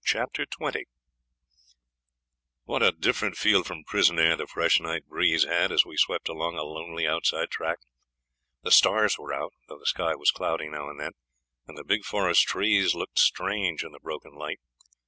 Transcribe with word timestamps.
Chapter 0.03 0.47
20 0.47 0.85
What 2.63 2.81
a 2.81 2.91
different 2.91 3.37
feel 3.37 3.63
from 3.63 3.83
prison 3.83 4.17
air 4.17 4.35
the 4.35 4.47
fresh 4.47 4.79
night 4.79 5.05
breeze 5.05 5.43
had 5.43 5.71
as 5.71 5.85
we 5.85 5.95
swept 5.95 6.27
along 6.27 6.57
a 6.57 6.63
lonely 6.63 7.05
outside 7.05 7.51
track! 7.51 7.77
The 8.63 8.71
stars 8.71 9.19
were 9.19 9.31
out, 9.31 9.53
though 9.67 9.77
the 9.77 9.85
sky 9.85 10.15
was 10.15 10.31
cloudy 10.31 10.69
now 10.69 10.89
and 10.89 10.99
then, 10.99 11.11
and 11.67 11.77
the 11.77 11.83
big 11.83 12.03
forest 12.03 12.45
trees 12.47 12.95
looked 12.95 13.19
strange 13.19 13.83
in 13.83 13.91
the 13.91 13.99
broken 13.99 14.33
light. 14.33 14.59